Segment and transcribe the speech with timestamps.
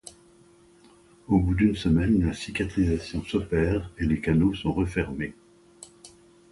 [1.27, 5.35] Au bout d'une semaine, la cicatrisation s'opère et les canaux sont refermés.